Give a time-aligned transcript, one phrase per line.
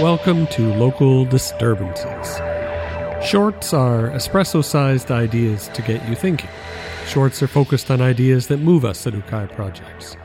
[0.00, 2.36] Welcome to Local Disturbances.
[3.26, 6.50] Shorts are espresso sized ideas to get you thinking.
[7.06, 10.18] Shorts are focused on ideas that move us at Ukai Projects.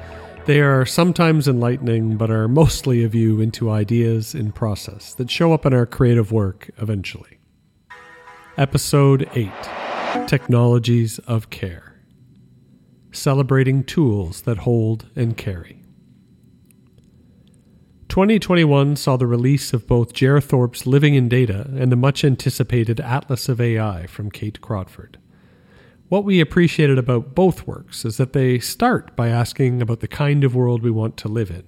[0.45, 5.53] They are sometimes enlightening, but are mostly a view into ideas in process that show
[5.53, 7.39] up in our creative work eventually.
[8.57, 9.49] Episode 8
[10.27, 11.95] Technologies of Care
[13.13, 15.80] Celebrating Tools that Hold and Carry.
[18.11, 22.99] 2021 saw the release of both Jer Thorp's Living in Data and the much anticipated
[22.99, 25.17] Atlas of AI from Kate Crawford.
[26.09, 30.43] What we appreciated about both works is that they start by asking about the kind
[30.43, 31.63] of world we want to live in,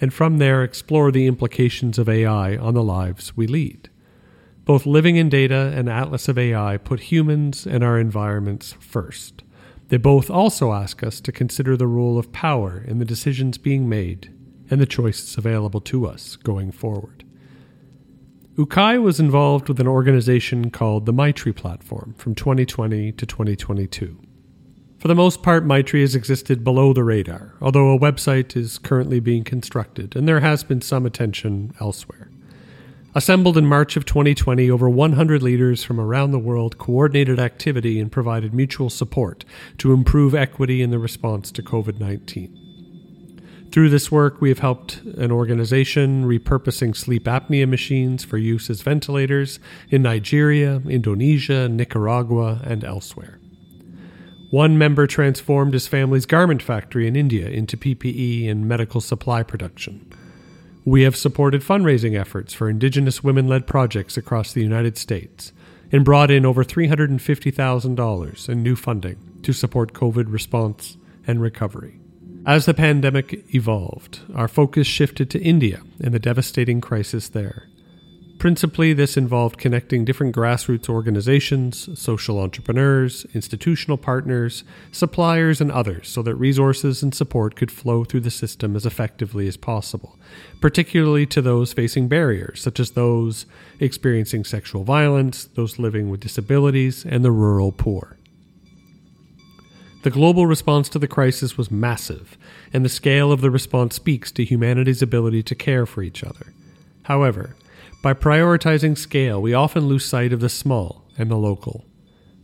[0.00, 3.88] and from there explore the implications of AI on the lives we lead.
[4.64, 9.44] Both Living in Data and Atlas of AI put humans and our environments first.
[9.90, 13.88] They both also ask us to consider the role of power in the decisions being
[13.88, 14.34] made
[14.70, 17.24] and the choices available to us going forward.
[18.56, 24.20] Ukai was involved with an organization called the Maitri Platform from 2020 to 2022.
[24.98, 29.18] For the most part, Maitri has existed below the radar, although a website is currently
[29.18, 32.30] being constructed and there has been some attention elsewhere.
[33.16, 38.10] Assembled in March of 2020, over 100 leaders from around the world coordinated activity and
[38.10, 39.44] provided mutual support
[39.78, 42.63] to improve equity in the response to COVID 19.
[43.74, 48.82] Through this work, we have helped an organization repurposing sleep apnea machines for use as
[48.82, 49.58] ventilators
[49.90, 53.40] in Nigeria, Indonesia, Nicaragua, and elsewhere.
[54.50, 60.08] One member transformed his family's garment factory in India into PPE and medical supply production.
[60.84, 65.52] We have supported fundraising efforts for Indigenous women led projects across the United States
[65.90, 71.98] and brought in over $350,000 in new funding to support COVID response and recovery.
[72.46, 77.68] As the pandemic evolved, our focus shifted to India and the devastating crisis there.
[78.38, 86.20] Principally, this involved connecting different grassroots organizations, social entrepreneurs, institutional partners, suppliers, and others so
[86.20, 90.18] that resources and support could flow through the system as effectively as possible,
[90.60, 93.46] particularly to those facing barriers, such as those
[93.80, 98.18] experiencing sexual violence, those living with disabilities, and the rural poor.
[100.04, 102.36] The global response to the crisis was massive,
[102.74, 106.52] and the scale of the response speaks to humanity's ability to care for each other.
[107.04, 107.56] However,
[108.02, 111.86] by prioritizing scale, we often lose sight of the small and the local.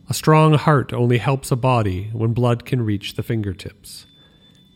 [0.09, 4.07] A strong heart only helps a body when blood can reach the fingertips.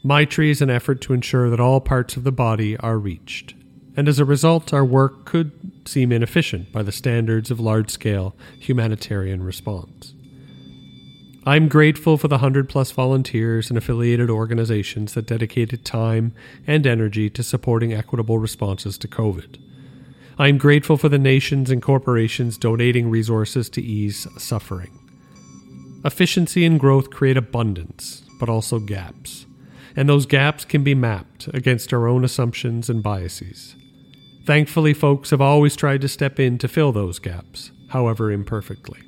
[0.04, 3.54] Maitri is an effort to ensure that all parts of the body are reached,
[3.96, 8.36] and as a result, our work could seem inefficient by the standards of large scale
[8.60, 10.12] humanitarian response.
[11.46, 16.32] I'm grateful for the 100 plus volunteers and affiliated organizations that dedicated time
[16.66, 19.60] and energy to supporting equitable responses to COVID.
[20.38, 24.98] I am grateful for the nations and corporations donating resources to ease suffering.
[26.02, 29.44] Efficiency and growth create abundance, but also gaps.
[29.94, 33.76] And those gaps can be mapped against our own assumptions and biases.
[34.46, 39.00] Thankfully, folks have always tried to step in to fill those gaps, however imperfectly.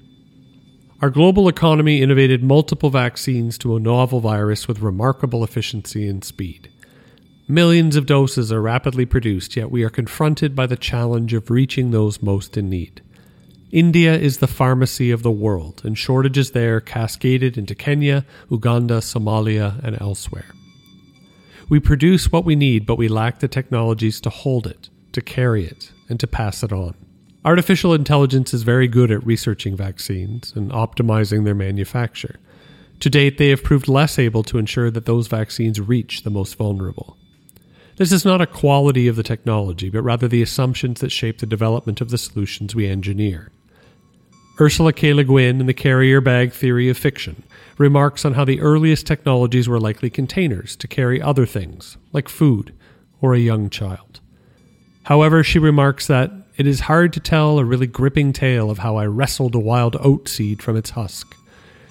[1.03, 6.71] Our global economy innovated multiple vaccines to a novel virus with remarkable efficiency and speed.
[7.47, 11.91] Millions of doses are rapidly produced, yet we are confronted by the challenge of reaching
[11.91, 13.03] those most in need.
[13.71, 19.79] India is the pharmacy of the world, and shortages there cascaded into Kenya, Uganda, Somalia,
[19.85, 20.55] and elsewhere.
[21.69, 25.67] We produce what we need, but we lack the technologies to hold it, to carry
[25.67, 26.95] it, and to pass it on.
[27.47, 32.41] Artificial intelligence is very good at researching vaccines and optimizing their manufacture.
[32.99, 36.57] To date, they have proved less able to ensure that those vaccines reach the most
[36.57, 37.17] vulnerable.
[37.99, 41.47] This is not a quality of the technology, but rather the assumptions that shape the
[41.47, 43.53] development of the solutions we engineer.
[44.61, 45.15] Ursula K.
[45.15, 47.45] Le Guin in the carrier bag theory of fiction
[47.79, 52.75] remarks on how the earliest technologies were likely containers to carry other things, like food
[53.21, 54.19] or a young child.
[55.05, 58.97] However, she remarks that it is hard to tell a really gripping tale of how
[58.97, 61.37] I wrestled a wild oat seed from its husk.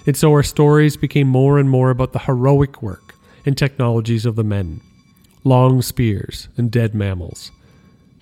[0.06, 3.14] And so our stories became more and more about the heroic work
[3.44, 4.80] and technologies of the men
[5.44, 7.52] long spears and dead mammals.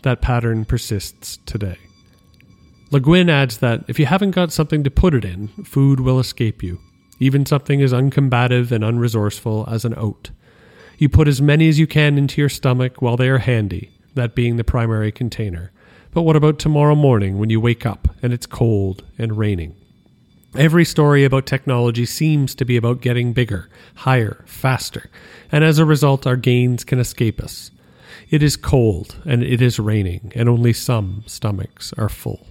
[0.02, 1.78] That pattern persists today.
[2.90, 6.20] Le Guin adds that if you haven't got something to put it in, food will
[6.20, 6.78] escape you,
[7.18, 10.30] even something as uncombative and unresourceful as an oat.
[10.98, 14.34] You put as many as you can into your stomach while they are handy, that
[14.34, 15.72] being the primary container,
[16.14, 19.74] but what about tomorrow morning when you wake up and it's cold and raining?
[20.56, 25.10] Every story about technology seems to be about getting bigger, higher, faster,
[25.50, 27.72] and as a result, our gains can escape us.
[28.30, 32.46] It is cold and it is raining, and only some stomachs are full.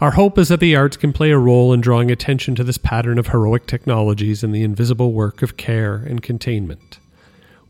[0.00, 2.78] Our hope is that the arts can play a role in drawing attention to this
[2.78, 6.99] pattern of heroic technologies and the invisible work of care and containment.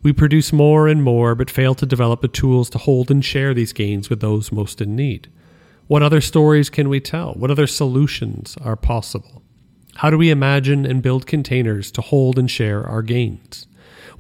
[0.03, 3.53] We produce more and more, but fail to develop the tools to hold and share
[3.53, 5.29] these gains with those most in need.
[5.89, 7.35] What other stories can we tell?
[7.35, 9.43] What other solutions are possible?
[9.97, 13.67] How do we imagine and build containers to hold and share our gains?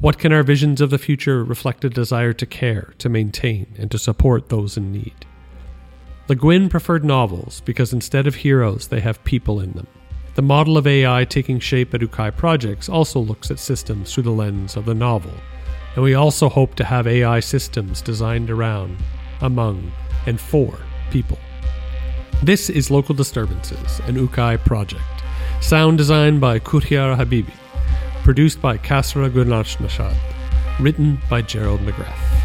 [0.00, 3.90] What can our visions of the future reflect a desire to care, to maintain, and
[3.90, 5.26] to support those in need?
[6.28, 9.86] Le Guin preferred novels because instead of heroes, they have people in them.
[10.34, 14.30] The model of AI taking shape at Ukai Projects also looks at systems through the
[14.30, 15.32] lens of the novel,
[15.94, 18.96] and we also hope to have AI systems designed around,
[19.40, 19.92] among,
[20.26, 20.78] and for
[21.10, 21.38] people.
[22.42, 25.02] This is Local Disturbances, an Ukai project.
[25.60, 27.52] Sound design by Kuthiar Habibi.
[28.22, 30.16] Produced by Kasra Gurnachnashad.
[30.78, 32.39] Written by Gerald McGrath.